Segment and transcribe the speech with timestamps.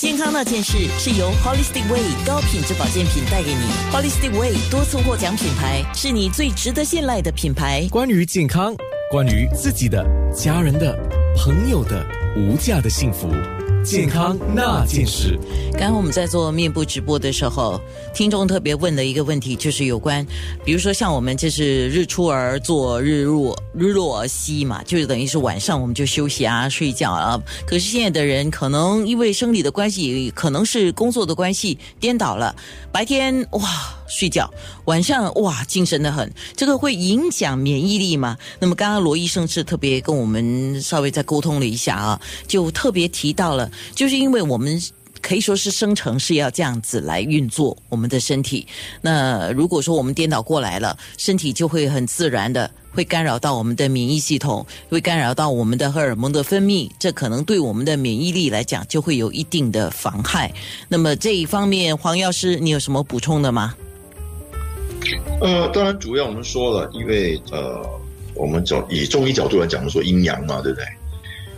[0.00, 3.60] 健康那件事是由 Holistic Way 高品质保健品带给你。
[3.92, 7.86] Holistic Way 多次获奖品牌，是你最值得信赖的品牌。
[7.90, 8.74] 关于健康，
[9.10, 10.02] 关于自己的、
[10.34, 10.98] 家人的、
[11.36, 12.04] 朋友的
[12.36, 13.28] 无价的幸福，
[13.84, 15.38] 健康那件事。
[15.72, 17.80] 刚刚我们在做面部直播的时候，
[18.12, 20.26] 听众特别问的一个问题，就是有关，
[20.64, 27.40] 比如说像我们这是日出而作，日落日落而息嘛，就是等于是晚上我们就休息啊、睡觉啊。
[27.66, 32.54] 可是现在的人可能因为生理的关系，可能是工作的关系，颠倒了，
[32.92, 33.62] 白天哇
[34.06, 34.52] 睡觉，
[34.84, 38.36] 晚上哇精神的很，这个会影响免疫力吗？
[38.58, 44.80] 那么刚刚罗医生是特别跟我们稍微在沟通了一下啊，就特别提到了，就是因为我们。
[45.22, 48.66] 可以说是生成是要这样子来运作我们的身体。
[49.02, 60.50] 那如果说我们颠倒过来了，身体就会很自然的会干扰到我们的免疫系统，会干扰到我们的荷尔蒙的分泌，这可能对我们的免疫力来讲就会有一定的妨害。
[60.88, 63.74] 那么这一方面，黄药师，你有什么补充的吗？
[65.42, 67.86] 呃，当然，主要我们说了，因为呃，
[68.34, 70.86] 我们角以中医角度来讲，说阴阳嘛，对不对？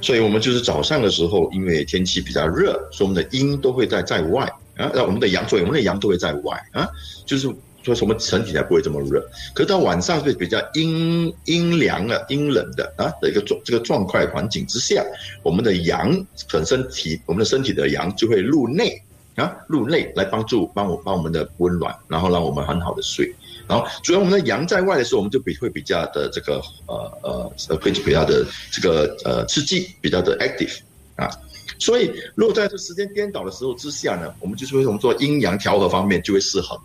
[0.00, 4.44] 所以我们就是早上的时候，因为天气比较热，所以我们的阴都会在在外
[4.76, 6.86] 啊，那我们的阳，所以我们的阳都会在外啊，
[7.24, 7.48] 就是
[7.82, 9.20] 说什么身体才不会这么热。
[9.54, 15.04] 可是到晚上是比较阴阴凉的、阴冷的啊的一个状这个状态环境之下，
[15.42, 19.00] 我们的阳本身体，我们的身体的阳就会入内
[19.36, 23.32] 啊，入内来帮助帮我帮我们的温暖，然后让我们很好的睡。
[23.68, 30.78] 然后，主要我们的阳在外的时候，我们就比会比较的这个呃呃，会比较的这个呃刺激，比较的 active
[31.16, 31.28] 啊。
[31.78, 36.78] 所以，如果在这时间颠倒的时候之下呢，我们就是为什么做阴阳调和方面就会失衡。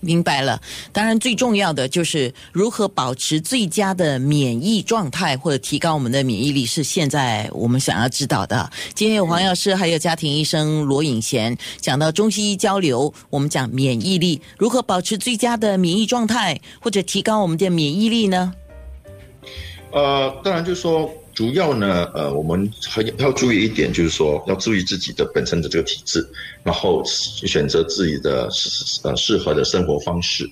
[0.00, 0.60] 明白了，
[0.92, 8.70] 当然最重要的就是如何保持最佳的免疫状态，或者提高我们的免疫力，是现在我们想要知道的。
[8.94, 18.52] 今天有黄药师，还有家庭医生罗颖贤讲到中西医交流，我们讲免疫力，如何保持最佳的免疫状态，或者提高我们的免疫力呢？
[19.92, 21.10] 呃，当然就是说。
[21.40, 26.22] 主要呢，呃，我们还要注意一点，就是说要注意自己的本身的这个体质，
[26.62, 28.46] 然后选择自己的
[29.04, 30.46] 呃适合的生活方式，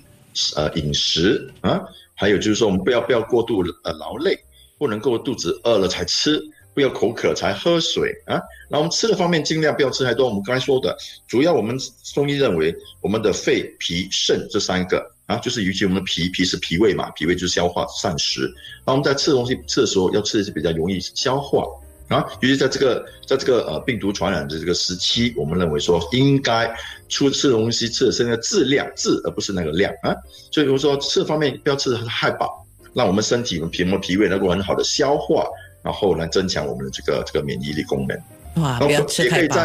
[0.57, 1.79] 呃饮食啊，
[2.15, 4.35] 还有就是说我们不要不要过度呃劳累，
[4.79, 8.41] 不能够肚子饿了才吃，不要口渴才喝水啊。
[8.71, 10.27] 然后我们吃的方面尽量不要吃太多。
[10.27, 11.77] 我们刚才说的，主要我们
[12.15, 15.18] 中医认为我们的肺、脾、肾这三个。
[15.29, 18.51] 啊，就是尤其我们的脾，脾是脾胃嘛，脾胃就是消化膳食。
[18.87, 21.63] 那我们在吃东西吃的时候，要吃的是比较容易消化
[22.09, 22.25] 啊。
[22.41, 26.75] 尤其在这个在这个呃病毒传染的这个时期，我们认为说应该
[27.11, 30.17] 出吃东西吃的是那个质量质，而不是那个量啊。
[30.51, 35.47] 所以我说吃方面不要吃的太饱，让我们身体我们脾我们脾胃能够很好的消化，
[35.83, 38.63] 然后来增强我们的这个这个免疫力功能。
[38.63, 39.57] 哇，不要吃太饱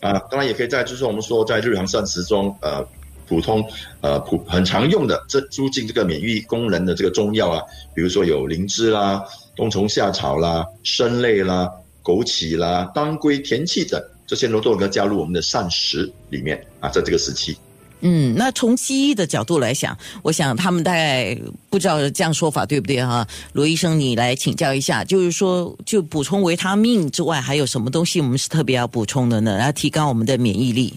[0.00, 0.18] 啊！
[0.30, 2.82] 当然也可以在就是我们说在日常膳食中呃。
[3.26, 3.64] 普通
[4.00, 7.62] 呃普很常用的这促进这个免疫功能的这个中药啊，
[7.94, 9.24] 比如说有灵芝啦、
[9.56, 11.70] 冬虫夏草啦、参类啦、
[12.02, 17.56] 枸杞啦、当归、田气等这些都都可以加入我们的膳食里面啊，在这个时期。
[18.06, 21.34] 嗯，那从西医的角度来讲，我想他们大概
[21.70, 23.26] 不知道这样说法对不对哈？
[23.54, 29.56] 罗医生，你来请教一下，就是说就补充维他命之外，还有什么东西我们是特别要补充的呢？
[29.56, 30.92] 来提高我们的免疫力。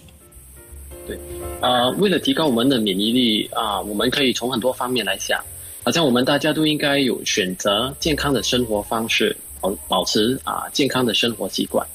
[1.08, 1.18] 对
[1.62, 5.42] 呃，为了提高我们的免疫力啊，我们可以从很多方面来想。
[5.84, 11.88] 好像我们大家都应该有选择健康的生活方式，保保持啊健康的生活习惯，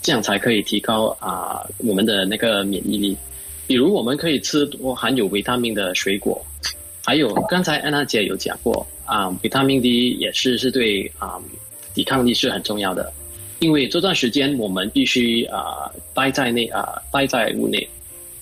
[0.00, 3.14] 这样才可以提高啊我们的那个免疫力。
[3.66, 6.42] 比如，我们可以吃多含有维他命的水果，
[7.04, 11.38] 还有刚才安娜姐有讲过啊，维他命 D 也是是对啊
[11.92, 13.12] 抵抗力是很重要的，
[13.60, 17.87] 因为这段时间我们必须啊待在内啊待在屋内。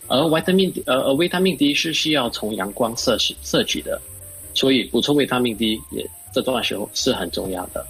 [0.08, 4.00] 而维他命呃而维他命 D 是需要从阳光摄取摄取的，
[4.54, 7.84] 所以补充维他命 D 也这段时候是很重要的。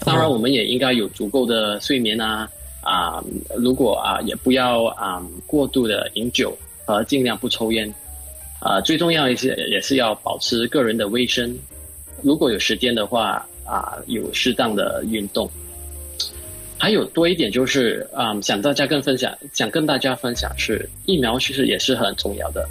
[0.00, 2.48] 当然，我们也应该有足够的睡眠啊
[2.80, 3.22] 啊，
[3.56, 6.56] 如果啊也不要啊过度的饮酒
[6.86, 7.92] 和尽量不抽烟
[8.60, 11.54] 啊，最重要一些也是要保持个人的卫生。
[12.22, 15.50] 如果有时间的话啊，有适当的运动。
[16.80, 22.66] 还有多一点就是，嗯，想大家跟分享，想跟大家分享是疫苗其实也是很重要的，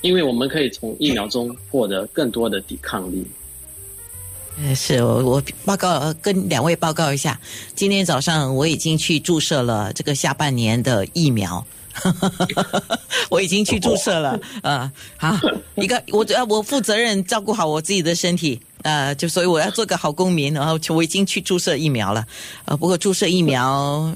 [0.00, 3.24] 因为我们可以从疫苗中获得更多的抵抗力。
[4.58, 7.40] 呃，是我我报告跟两位报告一下，
[7.76, 11.64] 今天早上我已经去注射了这个下半年的疫苗。
[13.28, 15.38] 我已经去注射了，呃，好，
[15.74, 22.26] 一个我要我负责任照顾好我自己的身体，呃，就所以我要做个好公民，然后我已经去注射疫苗了，
[22.64, 24.12] 呃，不过注射疫苗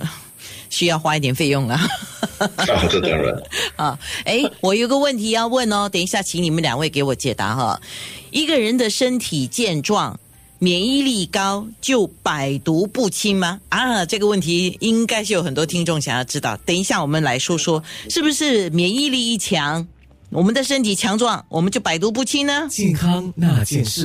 [0.71, 1.75] 需要花一点费用了。
[2.39, 2.49] 啊，
[2.91, 3.35] 这当然。
[3.77, 7.81] 啊，哎，我有个问题要问哦，等一下请你们两位给我解答哈。
[8.31, 10.19] 一个人的身体健壮。
[10.59, 13.61] 免疫力高就百毒不侵吗？
[13.69, 16.57] 啊，这个问题应该是有很多听众想要知道。
[16.65, 19.87] 等一下我们来说说，是不是免疫力一强，
[20.31, 22.67] 我们的身体强壮，我们就百毒不侵呢？
[22.71, 24.01] 健康那件事。